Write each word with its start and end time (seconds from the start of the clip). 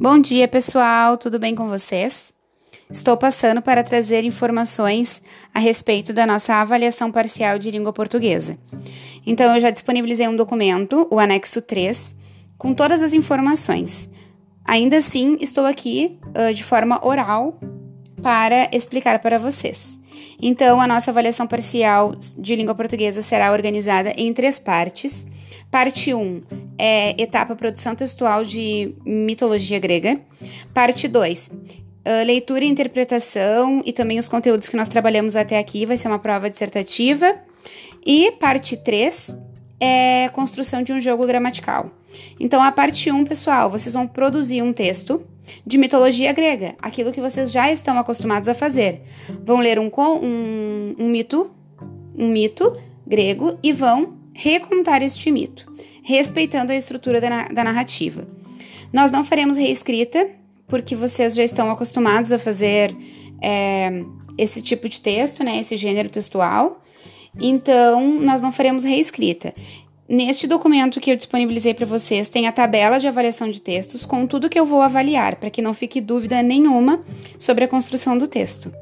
Bom 0.00 0.20
dia, 0.20 0.46
pessoal, 0.46 1.18
tudo 1.18 1.40
bem 1.40 1.56
com 1.56 1.66
vocês? 1.68 2.32
Estou 2.88 3.16
passando 3.16 3.60
para 3.60 3.82
trazer 3.82 4.22
informações 4.22 5.20
a 5.52 5.58
respeito 5.58 6.12
da 6.12 6.24
nossa 6.24 6.54
avaliação 6.54 7.10
parcial 7.10 7.58
de 7.58 7.68
língua 7.68 7.92
portuguesa. 7.92 8.56
Então, 9.26 9.52
eu 9.52 9.60
já 9.60 9.70
disponibilizei 9.70 10.28
um 10.28 10.36
documento, 10.36 11.08
o 11.10 11.18
anexo 11.18 11.60
3, 11.60 12.14
com 12.56 12.72
todas 12.72 13.02
as 13.02 13.12
informações. 13.12 14.08
Ainda 14.64 14.98
assim, 14.98 15.36
estou 15.40 15.66
aqui 15.66 16.16
uh, 16.28 16.54
de 16.54 16.62
forma 16.62 17.04
oral 17.04 17.58
para 18.22 18.70
explicar 18.72 19.18
para 19.18 19.36
vocês. 19.36 19.97
Então, 20.40 20.80
a 20.80 20.86
nossa 20.86 21.10
avaliação 21.10 21.46
parcial 21.46 22.14
de 22.14 22.54
língua 22.54 22.74
portuguesa 22.74 23.22
será 23.22 23.52
organizada 23.52 24.12
em 24.16 24.32
três 24.32 24.58
partes. 24.58 25.26
Parte 25.70 26.14
1 26.14 26.42
é 26.78 27.20
etapa 27.20 27.56
produção 27.56 27.94
textual 27.94 28.44
de 28.44 28.94
mitologia 29.04 29.78
grega. 29.78 30.20
Parte 30.72 31.08
2, 31.08 31.50
Uh, 32.08 32.24
leitura 32.24 32.64
e 32.64 32.68
interpretação 32.68 33.82
e 33.84 33.92
também 33.92 34.18
os 34.18 34.30
conteúdos 34.30 34.66
que 34.66 34.76
nós 34.78 34.88
trabalhamos 34.88 35.36
até 35.36 35.58
aqui, 35.58 35.84
vai 35.84 35.94
ser 35.94 36.08
uma 36.08 36.18
prova 36.18 36.48
dissertativa. 36.48 37.36
E 38.06 38.32
parte 38.40 38.78
3 38.78 39.36
é 39.80 40.28
construção 40.30 40.82
de 40.82 40.92
um 40.92 41.00
jogo 41.00 41.26
gramatical. 41.26 41.90
Então, 42.38 42.62
a 42.62 42.72
parte 42.72 43.10
1, 43.10 43.24
pessoal, 43.24 43.70
vocês 43.70 43.94
vão 43.94 44.06
produzir 44.06 44.62
um 44.62 44.72
texto 44.72 45.22
de 45.66 45.78
mitologia 45.78 46.32
grega, 46.32 46.74
aquilo 46.80 47.12
que 47.12 47.20
vocês 47.20 47.50
já 47.50 47.70
estão 47.70 47.98
acostumados 47.98 48.48
a 48.48 48.54
fazer. 48.54 49.02
Vão 49.44 49.58
ler 49.58 49.78
um, 49.78 49.90
um, 49.96 50.94
um 50.98 51.08
mito, 51.08 51.50
um 52.16 52.28
mito 52.28 52.76
grego 53.06 53.58
e 53.62 53.72
vão 53.72 54.18
recontar 54.34 55.02
este 55.02 55.30
mito, 55.30 55.70
respeitando 56.02 56.72
a 56.72 56.76
estrutura 56.76 57.20
da, 57.20 57.48
da 57.48 57.64
narrativa. 57.64 58.26
Nós 58.92 59.10
não 59.10 59.24
faremos 59.24 59.56
reescrita, 59.56 60.28
porque 60.66 60.94
vocês 60.94 61.34
já 61.34 61.42
estão 61.42 61.70
acostumados 61.70 62.30
a 62.30 62.38
fazer 62.38 62.94
é, 63.42 64.04
esse 64.36 64.62
tipo 64.62 64.88
de 64.88 65.00
texto, 65.00 65.42
né, 65.42 65.58
esse 65.58 65.76
gênero 65.76 66.08
textual. 66.08 66.82
Então, 67.40 68.20
nós 68.20 68.40
não 68.40 68.52
faremos 68.52 68.84
reescrita. 68.84 69.54
Neste 70.08 70.46
documento 70.46 71.00
que 71.00 71.10
eu 71.10 71.16
disponibilizei 71.16 71.74
para 71.74 71.84
vocês, 71.84 72.28
tem 72.28 72.46
a 72.46 72.52
tabela 72.52 72.98
de 72.98 73.06
avaliação 73.06 73.50
de 73.50 73.60
textos 73.60 74.06
com 74.06 74.26
tudo 74.26 74.48
que 74.48 74.58
eu 74.58 74.64
vou 74.64 74.80
avaliar, 74.80 75.36
para 75.36 75.50
que 75.50 75.60
não 75.60 75.74
fique 75.74 76.00
dúvida 76.00 76.42
nenhuma 76.42 76.98
sobre 77.38 77.64
a 77.64 77.68
construção 77.68 78.16
do 78.16 78.26
texto. 78.26 78.72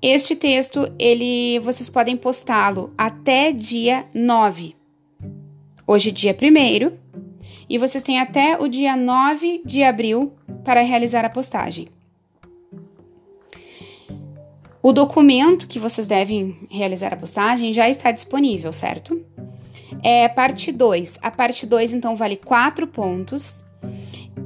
Este 0.00 0.34
texto, 0.34 0.90
ele 0.98 1.58
vocês 1.58 1.88
podem 1.88 2.16
postá-lo 2.16 2.94
até 2.96 3.52
dia 3.52 4.06
9. 4.14 4.74
Hoje 5.86 6.10
dia 6.10 6.34
1 6.34 6.96
e 7.68 7.78
vocês 7.78 8.02
têm 8.02 8.18
até 8.18 8.58
o 8.58 8.68
dia 8.68 8.96
9 8.96 9.62
de 9.64 9.82
abril 9.82 10.32
para 10.64 10.82
realizar 10.82 11.24
a 11.24 11.30
postagem. 11.30 11.88
O 14.86 14.92
documento 14.92 15.66
que 15.66 15.80
vocês 15.80 16.06
devem 16.06 16.56
realizar 16.70 17.12
a 17.12 17.16
postagem 17.16 17.72
já 17.72 17.88
está 17.88 18.12
disponível, 18.12 18.72
certo? 18.72 19.20
É 20.00 20.28
parte 20.28 20.70
2. 20.70 21.18
A 21.20 21.28
parte 21.28 21.66
2, 21.66 21.92
então, 21.92 22.14
vale 22.14 22.36
4 22.36 22.86
pontos 22.86 23.64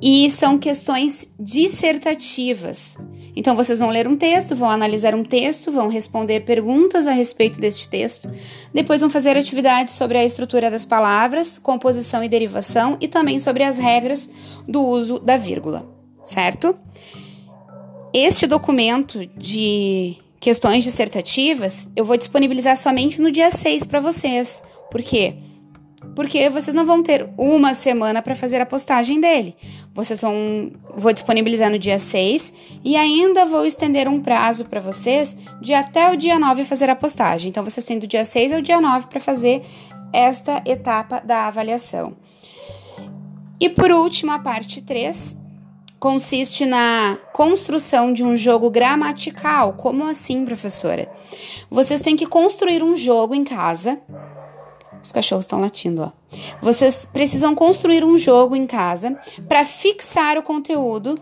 e 0.01 0.31
são 0.31 0.59
questões 0.59 1.31
dissertativas. 1.39 2.97
Então, 3.37 3.55
vocês 3.55 3.81
vão 3.81 3.91
ler 3.91 4.09
um 4.09 4.17
texto, 4.17 4.57
vão 4.57 4.71
analisar 4.71 5.15
um 5.15 5.23
texto, 5.23 5.71
vão 5.71 5.89
responder 5.89 6.41
perguntas 6.41 7.07
a 7.07 7.13
respeito 7.13 7.61
deste 7.61 7.87
texto, 7.91 8.31
depois 8.73 9.03
vão 9.03 9.11
fazer 9.11 9.37
atividades 9.37 9.93
sobre 9.93 10.17
a 10.17 10.25
estrutura 10.25 10.71
das 10.71 10.87
palavras, 10.87 11.59
composição 11.59 12.25
e 12.25 12.31
derivação 12.31 12.97
e 12.99 13.07
também 13.09 13.39
sobre 13.39 13.63
as 13.63 13.77
regras 13.77 14.31
do 14.67 14.81
uso 14.81 15.19
da 15.19 15.37
vírgula, 15.37 15.87
certo? 16.25 16.75
Este 18.15 18.47
documento 18.47 19.27
de 19.37 20.17
questões 20.41 20.83
dissertativas 20.83 21.89
eu 21.95 22.05
vou 22.05 22.17
disponibilizar 22.17 22.77
somente 22.77 23.21
no 23.21 23.31
dia 23.31 23.51
6 23.51 23.85
para 23.85 24.01
vocês. 24.01 24.65
Por 24.91 25.03
quê? 25.03 25.37
porque 26.15 26.49
vocês 26.49 26.75
não 26.75 26.87
vão 26.87 27.03
ter 27.03 27.29
uma 27.37 27.75
semana 27.75 28.23
para 28.23 28.35
fazer 28.35 28.61
a 28.61 28.67
postagem 28.67 29.21
dele. 29.21 29.55
Vocês 29.95 30.21
vão 30.21 30.73
vou 30.97 31.13
disponibilizar 31.13 31.71
no 31.71 31.79
dia 31.79 31.99
6 31.99 32.81
e 32.85 32.97
ainda 32.97 33.45
vou 33.45 33.65
estender 33.65 34.09
um 34.09 34.21
prazo 34.21 34.65
para 34.65 34.81
vocês 34.81 35.37
de 35.61 35.75
até 35.75 36.11
o 36.11 36.17
dia 36.17 36.39
9 36.39 36.65
fazer 36.65 36.91
a 36.91 36.97
postagem. 36.97 37.51
Então 37.51 37.65
vocês 37.65 37.85
têm 37.85 37.99
do 37.99 38.07
dia 38.07 38.25
6 38.25 38.53
ao 38.53 38.61
dia 38.61 38.81
9 38.81 39.07
para 39.07 39.21
fazer 39.21 39.63
esta 40.13 40.63
etapa 40.67 41.21
da 41.21 41.47
avaliação. 41.47 42.17
E 43.61 43.69
por 43.69 43.91
último, 43.91 44.33
a 44.33 44.39
parte 44.39 44.83
3 44.83 45.40
consiste 46.01 46.67
na 46.67 47.17
construção 47.33 48.13
de 48.13 48.25
um 48.25 48.37
jogo 48.37 48.71
gramatical. 48.71 49.75
Como 49.75 50.05
assim, 50.05 50.45
professora? 50.45 51.09
Vocês 51.71 52.01
têm 52.01 52.17
que 52.17 52.27
construir 52.27 52.83
um 52.83 52.97
jogo 52.97 53.35
em 53.35 53.45
casa 53.45 54.01
os 55.03 55.13
cachorros 55.13 55.45
estão 55.45 55.61
latindo, 55.61 56.03
ó. 56.03 56.37
Vocês 56.61 57.07
precisam 57.13 57.55
construir 57.55 58.05
um 58.05 58.19
jogo 58.19 58.55
em 58.55 58.67
casa 58.67 59.19
para 59.49 59.65
fixar 59.65 60.37
o 60.37 60.43
conteúdo 60.43 61.15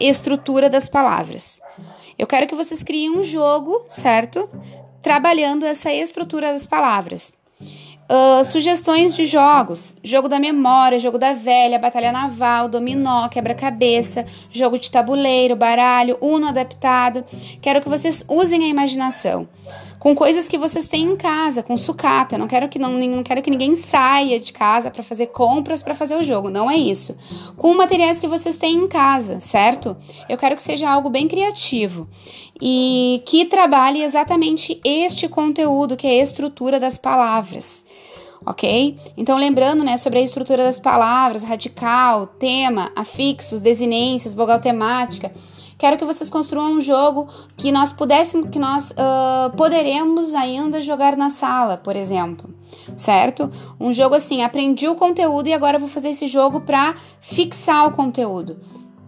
e 0.00 0.08
estrutura 0.08 0.70
das 0.70 0.88
palavras. 0.88 1.60
Eu 2.18 2.26
quero 2.26 2.46
que 2.46 2.54
vocês 2.54 2.82
criem 2.82 3.10
um 3.10 3.22
jogo, 3.22 3.84
certo? 3.88 4.48
Trabalhando 5.02 5.64
essa 5.64 5.92
estrutura 5.92 6.52
das 6.52 6.66
palavras. 6.66 7.32
Uh, 7.60 8.44
sugestões 8.44 9.16
de 9.16 9.26
jogos: 9.26 9.94
jogo 10.04 10.28
da 10.28 10.38
memória, 10.38 10.98
jogo 10.98 11.18
da 11.18 11.32
velha, 11.32 11.78
batalha 11.78 12.12
naval, 12.12 12.68
dominó, 12.68 13.28
quebra-cabeça, 13.28 14.24
jogo 14.52 14.78
de 14.78 14.90
tabuleiro, 14.90 15.56
baralho, 15.56 16.16
uno 16.20 16.46
adaptado. 16.46 17.24
Quero 17.60 17.80
que 17.80 17.88
vocês 17.88 18.24
usem 18.28 18.64
a 18.64 18.68
imaginação 18.68 19.48
com 19.98 20.14
coisas 20.14 20.48
que 20.48 20.58
vocês 20.58 20.88
têm 20.88 21.04
em 21.04 21.16
casa, 21.16 21.62
com 21.62 21.76
sucata. 21.76 22.38
Não 22.38 22.46
quero 22.46 22.68
que 22.68 22.78
não, 22.78 22.92
não 22.92 23.22
quero 23.22 23.42
que 23.42 23.50
ninguém 23.50 23.74
saia 23.74 24.38
de 24.38 24.52
casa 24.52 24.90
para 24.90 25.02
fazer 25.02 25.26
compras 25.26 25.82
para 25.82 25.94
fazer 25.94 26.16
o 26.16 26.22
jogo. 26.22 26.50
Não 26.50 26.70
é 26.70 26.76
isso. 26.76 27.16
Com 27.56 27.74
materiais 27.74 28.20
que 28.20 28.28
vocês 28.28 28.58
têm 28.58 28.74
em 28.74 28.88
casa, 28.88 29.40
certo? 29.40 29.96
Eu 30.28 30.36
quero 30.36 30.56
que 30.56 30.62
seja 30.62 30.88
algo 30.88 31.10
bem 31.10 31.28
criativo 31.28 32.08
e 32.60 33.22
que 33.26 33.44
trabalhe 33.46 34.02
exatamente 34.02 34.80
este 34.84 35.28
conteúdo, 35.28 35.96
que 35.96 36.06
é 36.06 36.20
a 36.20 36.22
estrutura 36.22 36.78
das 36.78 36.98
palavras 36.98 37.84
ok? 38.46 38.96
Então, 39.16 39.36
lembrando, 39.36 39.82
né, 39.82 39.96
sobre 39.96 40.20
a 40.20 40.22
estrutura 40.22 40.62
das 40.62 40.78
palavras, 40.78 41.42
radical, 41.42 42.28
tema, 42.38 42.92
afixos, 42.94 43.60
desinências, 43.60 44.32
vogal 44.32 44.60
temática. 44.60 45.32
Quero 45.78 45.98
que 45.98 46.04
vocês 46.06 46.30
construam 46.30 46.72
um 46.72 46.80
jogo 46.80 47.28
que 47.54 47.70
nós 47.70 47.92
pudéssemos, 47.92 48.48
que 48.48 48.58
nós 48.58 48.92
uh, 48.92 49.54
poderemos 49.56 50.32
ainda 50.32 50.80
jogar 50.80 51.16
na 51.16 51.28
sala, 51.28 51.76
por 51.76 51.94
exemplo, 51.94 52.48
certo? 52.96 53.50
Um 53.78 53.92
jogo 53.92 54.14
assim, 54.14 54.42
aprendi 54.42 54.88
o 54.88 54.94
conteúdo 54.94 55.48
e 55.48 55.52
agora 55.52 55.78
vou 55.78 55.88
fazer 55.88 56.10
esse 56.10 56.26
jogo 56.28 56.62
para 56.62 56.94
fixar 57.20 57.86
o 57.86 57.92
conteúdo. 57.92 58.58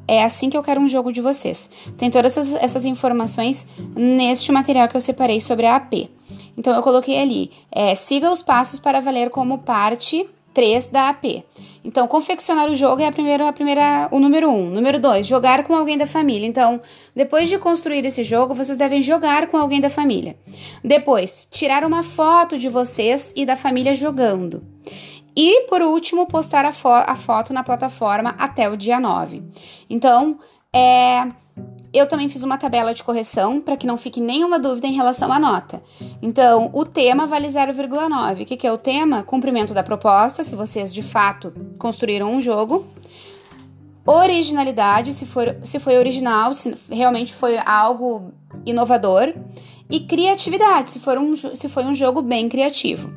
É 0.07 0.23
assim 0.23 0.51
que 0.51 0.57
eu 0.57 0.63
quero 0.63 0.81
um 0.81 0.89
jogo 0.89 1.11
de 1.11 1.23
vocês. 1.23 1.71
Tem 1.97 2.11
todas 2.11 2.37
essas, 2.37 2.55
essas 2.63 2.85
informações 2.85 3.67
neste 3.95 4.53
material 4.53 4.89
que 4.89 4.97
eu 4.97 5.01
separei 5.01 5.41
sobre 5.41 5.67
a 5.67 5.77
AP. 5.77 6.18
Então 6.59 6.75
eu 6.75 6.83
coloquei 6.83 7.19
ali, 7.21 7.53
é, 7.71 7.95
siga 7.95 8.31
os 8.31 8.43
passos 8.43 8.81
para 8.81 9.01
valer 9.01 9.31
como 9.31 9.59
parte 9.59 10.29
3 10.53 10.89
da 10.89 11.11
AP. 11.11 11.45
Então, 11.85 12.09
confeccionar 12.09 12.69
o 12.69 12.75
jogo 12.75 13.01
é 13.01 13.07
a 13.07 13.13
primeira, 13.13 13.49
a 13.49 13.53
primeira, 13.53 14.09
o 14.11 14.19
número 14.19 14.51
1. 14.51 14.53
Um. 14.53 14.71
Número 14.71 14.99
2, 14.99 15.25
jogar 15.25 15.63
com 15.63 15.73
alguém 15.73 15.97
da 15.97 16.05
família. 16.07 16.49
Então, 16.49 16.81
depois 17.15 17.49
de 17.49 17.59
construir 17.59 18.05
esse 18.05 18.25
jogo, 18.25 18.55
vocês 18.55 18.77
devem 18.77 19.01
jogar 19.01 19.47
com 19.47 19.57
alguém 19.57 19.81
da 19.81 19.89
família. 19.89 20.37
Depois, 20.83 21.47
tirar 21.49 21.85
uma 21.85 22.03
foto 22.03 22.59
de 22.59 22.69
vocês 22.69 23.33
e 23.37 23.47
da 23.47 23.57
família 23.57 23.95
jogando. 23.95 24.65
E, 25.37 25.67
por 25.69 25.81
último, 25.81 26.27
postar 26.27 26.65
a, 26.65 26.73
fo 26.73 26.89
a 26.89 27.15
foto 27.15 27.53
na 27.53 27.63
plataforma 27.63 28.35
até 28.37 28.69
o 28.69 28.77
dia 28.77 28.99
9. 28.99 29.41
Então, 29.89 30.41
é 30.75 31.29
eu 31.93 32.07
também 32.07 32.29
fiz 32.29 32.43
uma 32.43 32.59
tabela 32.59 32.93
de 32.93 33.03
correção 33.03 33.61
para 33.61 33.77
que 33.77 33.87
não 33.87 33.97
fique 33.97 34.21
nenhuma 34.21 34.59
dúvida 34.59 34.87
em 34.87 34.93
relação 34.93 35.33
à 35.33 35.39
nota. 35.39 35.83
Então, 36.21 36.71
o 36.73 36.85
tema 36.85 37.27
vale 37.27 37.49
0,9. 37.49 38.43
O 38.43 38.47
que, 38.47 38.57
que 38.57 38.67
é 38.67 38.73
o 38.73 38.79
tema? 38.79 39.23
Cumprimento 39.23 39.73
da 39.73 39.83
proposta, 39.83 40.43
se 40.43 40.55
vocês 40.55 40.93
de 40.93 41.03
fato 41.03 41.53
construíram 41.79 42.33
um 42.33 42.41
jogo. 42.41 42.87
Originalidade, 44.07 45.13
se, 45.13 45.27
for, 45.27 45.57
se 45.63 45.79
foi 45.79 45.99
original, 45.99 46.55
se 46.55 46.75
realmente 46.91 47.33
foi 47.35 47.59
algo 47.65 48.33
inovador. 48.67 49.35
E 49.91 50.01
criatividade, 50.01 50.91
se, 50.91 50.99
for 50.99 51.17
um, 51.17 51.35
se 51.35 51.69
foi 51.69 51.85
um 51.85 51.95
jogo 51.95 52.21
bem 52.21 52.49
criativo. 52.49 53.11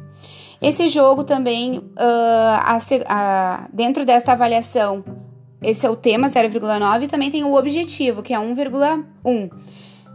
Esse 0.62 0.88
jogo 0.88 1.24
também, 1.24 1.80
uh, 1.80 1.84
a, 1.98 2.78
a, 3.08 3.68
dentro 3.74 4.06
desta 4.06 4.32
avaliação, 4.34 5.04
esse 5.62 5.86
é 5.86 5.90
o 5.90 5.96
tema 5.96 6.28
0,9 6.28 7.04
e 7.04 7.08
também 7.08 7.30
tem 7.32 7.44
o 7.44 7.56
objetivo, 7.56 8.24
que 8.24 8.34
é 8.34 8.38
1,1 8.38 9.52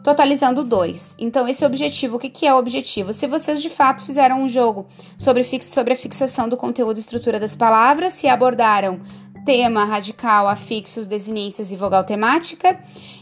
totalizando 0.03 0.63
2. 0.63 1.17
Então, 1.19 1.49
esse 1.49 1.65
objetivo, 1.65 2.15
o 2.15 2.19
que, 2.21 2.31
que 2.31 2.47
é 2.47 2.55
o 2.55 2.59
objetivo? 2.59 3.13
Se 3.13 3.27
vocês 3.27 3.61
de 3.61 3.69
fato 3.69 4.05
fizeram 4.05 4.41
um 4.41 4.49
jogo 4.49 4.87
sobre, 5.19 5.43
fix, 5.43 5.67
sobre 5.67 5.95
a 5.95 5.97
fixação 5.97 6.49
do 6.49 6.57
conteúdo 6.57 6.97
e 6.97 7.01
estrutura 7.01 7.41
das 7.41 7.57
palavras, 7.57 8.13
se 8.13 8.29
abordaram 8.29 9.01
tema, 9.45 9.85
radical, 9.85 10.47
afixos, 10.47 11.09
desinências 11.09 11.73
e 11.73 11.77
vogal 11.77 12.05
temática. 12.05 12.79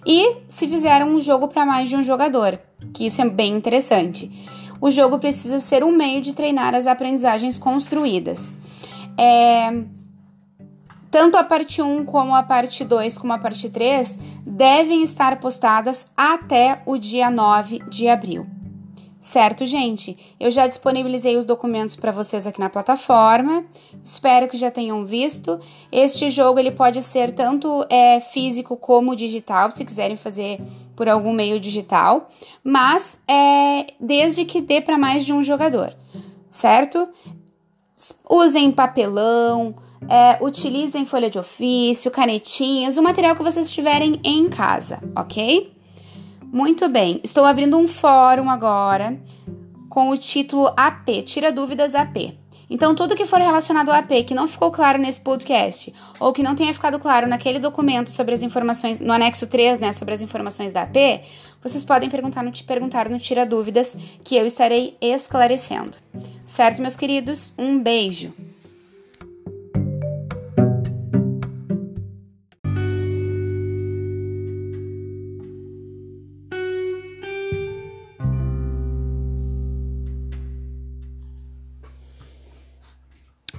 E 0.06 0.42
se 0.46 0.68
fizeram 0.68 1.08
um 1.08 1.20
jogo 1.20 1.48
para 1.48 1.64
mais 1.64 1.88
de 1.88 1.96
um 1.96 2.04
jogador, 2.04 2.58
que 2.92 3.06
isso 3.06 3.22
é 3.22 3.28
bem 3.30 3.54
interessante. 3.54 4.30
O 4.78 4.90
jogo 4.90 5.18
precisa 5.18 5.58
ser 5.60 5.82
um 5.82 5.90
meio 5.90 6.20
de 6.20 6.34
treinar 6.34 6.74
as 6.74 6.86
aprendizagens 6.86 7.58
construídas. 7.58 8.52
É, 9.18 9.72
tanto 11.14 11.36
a 11.36 11.44
parte 11.44 11.80
1 11.80 12.06
como 12.06 12.34
a 12.34 12.42
parte 12.42 12.84
2 12.84 13.18
como 13.18 13.32
a 13.32 13.38
parte 13.38 13.70
3 13.70 14.18
devem 14.44 15.00
estar 15.00 15.38
postadas 15.38 16.08
até 16.16 16.82
o 16.84 16.98
dia 16.98 17.30
9 17.30 17.84
de 17.88 18.08
abril. 18.08 18.44
Certo, 19.16 19.64
gente? 19.64 20.34
Eu 20.40 20.50
já 20.50 20.66
disponibilizei 20.66 21.36
os 21.36 21.44
documentos 21.44 21.94
para 21.94 22.10
vocês 22.10 22.48
aqui 22.48 22.58
na 22.58 22.68
plataforma. 22.68 23.64
Espero 24.02 24.48
que 24.48 24.58
já 24.58 24.72
tenham 24.72 25.06
visto. 25.06 25.56
Este 25.92 26.30
jogo 26.30 26.58
ele 26.58 26.72
pode 26.72 27.00
ser 27.00 27.30
tanto 27.30 27.86
é, 27.88 28.18
físico 28.18 28.76
como 28.76 29.14
digital, 29.14 29.70
se 29.70 29.84
quiserem 29.84 30.16
fazer 30.16 30.60
por 30.96 31.08
algum 31.08 31.32
meio 31.32 31.60
digital, 31.60 32.28
mas 32.64 33.20
é, 33.30 33.86
desde 34.00 34.44
que 34.44 34.60
dê 34.60 34.80
para 34.80 34.98
mais 34.98 35.24
de 35.24 35.32
um 35.32 35.44
jogador, 35.44 35.94
certo? 36.48 37.08
Usem 38.28 38.72
papelão, 38.72 39.76
é, 40.08 40.38
utilizem 40.44 41.04
folha 41.04 41.30
de 41.30 41.38
ofício, 41.38 42.10
canetinhas, 42.10 42.96
o 42.96 43.02
material 43.02 43.36
que 43.36 43.42
vocês 43.42 43.70
tiverem 43.70 44.20
em 44.24 44.48
casa, 44.48 44.98
ok? 45.16 45.72
Muito 46.42 46.88
bem, 46.88 47.20
estou 47.24 47.44
abrindo 47.44 47.76
um 47.76 47.86
fórum 47.86 48.48
agora 48.48 49.18
com 49.88 50.10
o 50.10 50.16
título 50.16 50.72
AP, 50.76 51.22
Tira 51.24 51.52
Dúvidas 51.52 51.94
AP. 51.94 52.34
Então, 52.68 52.94
tudo 52.94 53.14
que 53.14 53.26
for 53.26 53.40
relacionado 53.40 53.90
ao 53.90 53.96
AP 53.96 54.24
que 54.26 54.34
não 54.34 54.46
ficou 54.46 54.70
claro 54.70 54.98
nesse 54.98 55.20
podcast, 55.20 55.92
ou 56.18 56.32
que 56.32 56.42
não 56.42 56.54
tenha 56.54 56.72
ficado 56.72 56.98
claro 56.98 57.26
naquele 57.26 57.58
documento 57.58 58.10
sobre 58.10 58.34
as 58.34 58.42
informações, 58.42 59.00
no 59.00 59.12
anexo 59.12 59.46
3, 59.46 59.78
né, 59.78 59.92
sobre 59.92 60.14
as 60.14 60.22
informações 60.22 60.72
da 60.72 60.82
AP, 60.82 61.22
vocês 61.62 61.84
podem 61.84 62.10
perguntar 62.10 62.42
no, 62.42 62.52
perguntar 62.64 63.08
no 63.08 63.18
Tira 63.18 63.44
Dúvidas, 63.44 63.96
que 64.22 64.36
eu 64.36 64.46
estarei 64.46 64.96
esclarecendo. 65.00 65.92
Certo, 66.44 66.80
meus 66.80 66.96
queridos? 66.96 67.54
Um 67.58 67.80
beijo! 67.80 68.53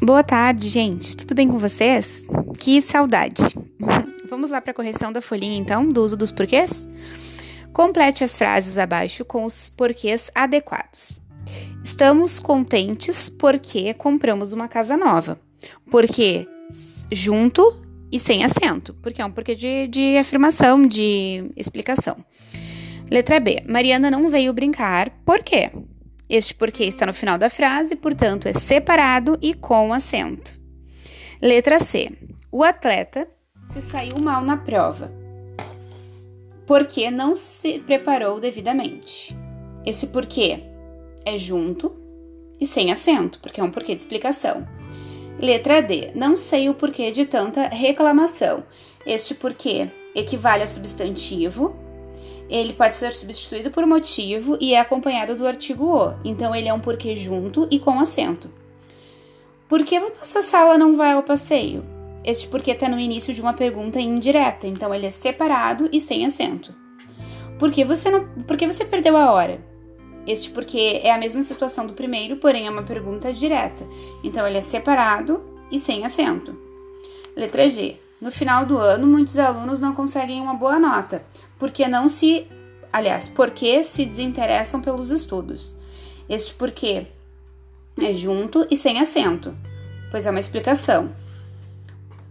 Boa 0.05 0.23
tarde, 0.23 0.69
gente. 0.69 1.17
Tudo 1.17 1.33
bem 1.33 1.47
com 1.47 1.57
vocês? 1.57 2.23
Que 2.59 2.79
saudade. 2.79 3.41
Vamos 4.29 4.51
lá 4.51 4.61
para 4.61 4.69
a 4.69 4.73
correção 4.73 5.11
da 5.11 5.19
folhinha, 5.19 5.57
então, 5.57 5.89
do 5.89 6.03
uso 6.03 6.15
dos 6.15 6.29
porquês? 6.29 6.87
Complete 7.73 8.23
as 8.23 8.37
frases 8.37 8.77
abaixo 8.77 9.25
com 9.25 9.43
os 9.43 9.67
porquês 9.67 10.29
adequados. 10.35 11.19
Estamos 11.83 12.37
contentes 12.37 13.29
porque 13.29 13.95
compramos 13.95 14.53
uma 14.53 14.67
casa 14.67 14.95
nova. 14.95 15.39
Porque 15.89 16.47
junto 17.11 17.75
e 18.11 18.19
sem 18.19 18.45
acento, 18.45 18.93
porque 19.01 19.23
é 19.23 19.25
um 19.25 19.31
porquê 19.31 19.55
de, 19.55 19.87
de 19.87 20.17
afirmação, 20.17 20.87
de 20.87 21.49
explicação. 21.57 22.15
Letra 23.09 23.39
B. 23.39 23.63
Mariana 23.67 24.11
não 24.11 24.29
veio 24.29 24.53
brincar, 24.53 25.09
por 25.25 25.41
quê? 25.41 25.71
Este 26.29 26.53
porquê 26.55 26.85
está 26.85 27.05
no 27.05 27.13
final 27.13 27.37
da 27.37 27.49
frase, 27.49 27.95
portanto, 27.95 28.47
é 28.47 28.53
separado 28.53 29.37
e 29.41 29.53
com 29.53 29.93
acento. 29.93 30.53
Letra 31.41 31.79
C. 31.79 32.11
O 32.51 32.63
atleta 32.63 33.27
se 33.65 33.81
saiu 33.81 34.17
mal 34.17 34.41
na 34.41 34.57
prova 34.57 35.11
porque 36.65 37.11
não 37.11 37.35
se 37.35 37.79
preparou 37.79 38.39
devidamente. 38.39 39.35
Esse 39.85 40.07
porquê 40.07 40.63
é 41.23 41.37
junto 41.37 41.95
e 42.59 42.65
sem 42.65 42.91
acento, 42.91 43.39
porque 43.39 43.61
é 43.61 43.63
um 43.63 43.71
porquê 43.71 43.93
de 43.93 44.01
explicação. 44.01 44.67
Letra 45.39 45.81
D. 45.81 46.11
Não 46.15 46.37
sei 46.37 46.69
o 46.69 46.73
porquê 46.73 47.11
de 47.11 47.25
tanta 47.25 47.67
reclamação. 47.67 48.63
Este 49.05 49.35
porquê 49.35 49.89
equivale 50.15 50.63
a 50.63 50.67
substantivo 50.67 51.75
ele 52.49 52.73
pode 52.73 52.95
ser 52.95 53.11
substituído 53.11 53.71
por 53.71 53.85
motivo 53.85 54.57
e 54.59 54.73
é 54.73 54.79
acompanhado 54.79 55.35
do 55.35 55.47
artigo 55.47 55.85
o. 55.85 56.13
Então 56.23 56.55
ele 56.55 56.67
é 56.67 56.73
um 56.73 56.79
porquê 56.79 57.15
junto 57.15 57.67
e 57.71 57.79
com 57.79 57.99
acento. 57.99 58.49
Por 59.67 59.83
que 59.83 59.99
nossa 59.99 60.41
sala 60.41 60.77
não 60.77 60.95
vai 60.95 61.13
ao 61.13 61.23
passeio? 61.23 61.83
Este 62.23 62.47
porquê 62.47 62.71
está 62.71 62.87
no 62.87 62.99
início 62.99 63.33
de 63.33 63.41
uma 63.41 63.53
pergunta 63.53 63.99
indireta, 63.99 64.67
então 64.67 64.93
ele 64.93 65.05
é 65.05 65.11
separado 65.11 65.89
e 65.91 65.99
sem 65.99 66.25
acento. 66.25 66.73
Por 67.59 67.71
que 67.71 67.83
você 67.83 68.09
não, 68.09 68.27
por 68.47 68.57
que 68.57 68.67
você 68.67 68.83
perdeu 68.83 69.15
a 69.15 69.31
hora? 69.31 69.59
Este 70.27 70.49
porquê 70.49 71.01
é 71.03 71.11
a 71.11 71.17
mesma 71.17 71.41
situação 71.41 71.85
do 71.85 71.93
primeiro, 71.93 72.37
porém 72.37 72.65
é 72.65 72.69
uma 72.69 72.81
pergunta 72.83 73.31
direta, 73.31 73.85
então 74.23 74.45
ele 74.47 74.57
é 74.57 74.61
separado 74.61 75.43
e 75.71 75.77
sem 75.77 76.03
acento. 76.03 76.57
Letra 77.35 77.69
G. 77.69 77.97
No 78.19 78.31
final 78.31 78.65
do 78.65 78.77
ano, 78.77 79.05
muitos 79.05 79.37
alunos 79.37 79.79
não 79.79 79.93
conseguem 79.93 80.41
uma 80.41 80.53
boa 80.53 80.79
nota, 80.79 81.23
porque 81.57 81.87
não 81.87 82.07
se, 82.07 82.47
aliás, 82.91 83.27
porque 83.27 83.83
se 83.83 84.05
desinteressam 84.05 84.81
pelos 84.81 85.11
estudos. 85.11 85.75
Este 86.27 86.53
porquê 86.53 87.07
é 88.01 88.13
junto 88.13 88.67
e 88.69 88.75
sem 88.75 88.99
acento, 88.99 89.55
pois 90.11 90.25
é 90.25 90.31
uma 90.31 90.39
explicação. 90.39 91.11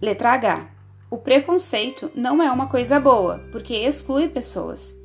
Letra 0.00 0.32
H. 0.32 0.68
O 1.10 1.18
preconceito 1.18 2.10
não 2.14 2.42
é 2.42 2.50
uma 2.50 2.66
coisa 2.66 2.98
boa, 2.98 3.38
porque 3.52 3.74
exclui 3.74 4.28
pessoas. 4.28 4.96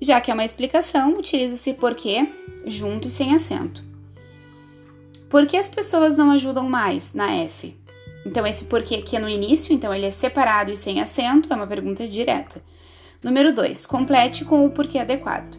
Já 0.00 0.20
que 0.20 0.30
é 0.30 0.34
uma 0.34 0.44
explicação, 0.44 1.18
utiliza-se 1.18 1.74
porquê 1.74 2.26
junto 2.66 3.06
e 3.06 3.10
sem 3.10 3.34
acento. 3.34 3.84
Por 5.28 5.46
que 5.46 5.56
as 5.56 5.68
pessoas 5.68 6.16
não 6.16 6.30
ajudam 6.30 6.68
mais 6.68 7.14
na 7.14 7.30
F? 7.32 7.76
Então, 8.24 8.46
esse 8.46 8.64
porquê 8.64 8.96
aqui 8.96 9.16
é 9.16 9.20
no 9.20 9.28
início, 9.28 9.74
então 9.74 9.94
ele 9.94 10.06
é 10.06 10.10
separado 10.10 10.70
e 10.70 10.76
sem 10.76 11.00
acento, 11.00 11.52
é 11.52 11.56
uma 11.56 11.66
pergunta 11.66 12.06
direta. 12.06 12.62
Número 13.22 13.54
2. 13.54 13.86
Complete 13.86 14.44
com 14.44 14.66
o 14.66 14.70
porquê 14.70 14.98
adequado. 14.98 15.56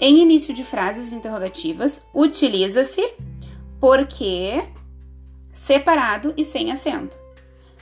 Em 0.00 0.18
início 0.18 0.52
de 0.52 0.64
frases 0.64 1.12
interrogativas, 1.12 2.02
utiliza-se 2.14 3.12
porquê 3.78 4.64
separado 5.50 6.34
e 6.36 6.44
sem 6.44 6.72
acento. 6.72 7.18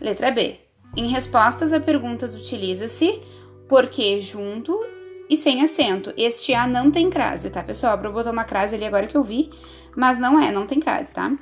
Letra 0.01 0.31
B. 0.31 0.57
Em 0.97 1.09
respostas 1.09 1.73
a 1.73 1.81
perguntas, 1.81 2.35
utiliza-se 2.35 3.21
porquê 3.69 4.21
junto 4.21 4.79
e 5.31 5.37
sem 5.37 5.63
acento. 5.63 6.13
Este 6.17 6.53
A 6.55 6.67
não 6.67 6.91
tem 6.91 7.09
crase, 7.09 7.51
tá, 7.51 7.63
pessoal? 7.63 7.97
Para 7.99 8.11
botar 8.11 8.31
uma 8.31 8.45
crase 8.45 8.75
ali 8.75 8.85
agora 8.85 9.07
que 9.07 9.17
eu 9.17 9.23
vi, 9.23 9.51
mas 9.97 10.19
não 10.19 10.41
é, 10.41 10.51
não 10.51 10.67
tem 10.67 10.81
crase, 10.81 11.13
tá? 11.13 11.33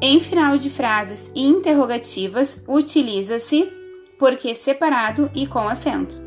Em 0.00 0.18
final 0.18 0.56
de 0.56 0.70
frases 0.70 1.30
interrogativas, 1.34 2.62
utiliza-se 2.68 3.70
porquê 4.18 4.54
separado 4.54 5.30
e 5.34 5.46
com 5.46 5.68
acento. 5.68 6.23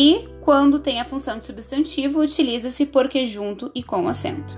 E 0.00 0.28
quando 0.42 0.78
tem 0.78 1.00
a 1.00 1.04
função 1.04 1.40
de 1.40 1.44
substantivo, 1.44 2.20
utiliza-se 2.20 2.86
porque 2.86 3.26
junto 3.26 3.68
e 3.74 3.82
com 3.82 4.06
acento. 4.06 4.56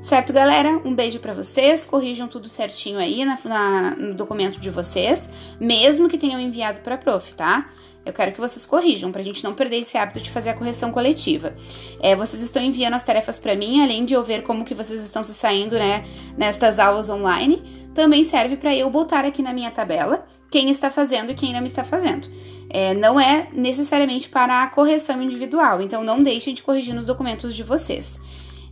Certo, 0.00 0.32
galera? 0.32 0.80
Um 0.84 0.92
beijo 0.92 1.20
para 1.20 1.32
vocês. 1.32 1.86
Corrijam 1.86 2.26
tudo 2.26 2.48
certinho 2.48 2.98
aí 2.98 3.24
na, 3.24 3.38
na, 3.44 3.94
no 3.94 4.14
documento 4.14 4.58
de 4.58 4.68
vocês, 4.68 5.30
mesmo 5.60 6.08
que 6.08 6.18
tenham 6.18 6.40
enviado 6.40 6.80
para 6.80 6.98
prof, 6.98 7.32
tá? 7.36 7.70
Eu 8.04 8.12
quero 8.12 8.32
que 8.32 8.40
vocês 8.40 8.66
corrijam 8.66 9.12
para 9.12 9.20
a 9.20 9.24
gente 9.24 9.44
não 9.44 9.54
perder 9.54 9.76
esse 9.76 9.96
hábito 9.96 10.18
de 10.20 10.30
fazer 10.30 10.50
a 10.50 10.54
correção 10.54 10.90
coletiva. 10.90 11.54
É, 12.00 12.16
vocês 12.16 12.42
estão 12.42 12.60
enviando 12.60 12.94
as 12.94 13.04
tarefas 13.04 13.38
para 13.38 13.54
mim, 13.54 13.84
além 13.84 14.04
de 14.04 14.14
eu 14.14 14.24
ver 14.24 14.42
como 14.42 14.64
que 14.64 14.74
vocês 14.74 15.04
estão 15.04 15.22
se 15.22 15.34
saindo, 15.34 15.76
né, 15.76 16.04
nestas 16.36 16.80
aulas 16.80 17.08
online. 17.08 17.62
Também 17.94 18.24
serve 18.24 18.56
para 18.56 18.74
eu 18.74 18.90
botar 18.90 19.24
aqui 19.24 19.40
na 19.40 19.52
minha 19.52 19.70
tabela 19.70 20.26
quem 20.50 20.70
está 20.70 20.90
fazendo 20.90 21.30
e 21.30 21.34
quem 21.34 21.52
não 21.52 21.64
está 21.64 21.84
fazendo. 21.84 22.28
É, 22.68 22.94
não 22.94 23.20
é 23.20 23.48
necessariamente 23.52 24.28
para 24.28 24.62
a 24.62 24.66
correção 24.68 25.22
individual, 25.22 25.80
então 25.80 26.04
não 26.04 26.22
deixem 26.22 26.54
de 26.54 26.62
corrigir 26.62 26.94
nos 26.94 27.06
documentos 27.06 27.54
de 27.54 27.62
vocês. 27.62 28.20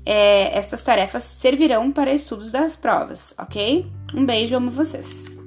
É, 0.06 0.56
estas 0.56 0.82
tarefas 0.82 1.22
servirão 1.22 1.90
para 1.90 2.12
estudos 2.12 2.50
das 2.50 2.74
provas, 2.74 3.34
ok? 3.36 3.86
Um 4.14 4.24
beijo, 4.24 4.56
amo 4.56 4.70
vocês! 4.70 5.37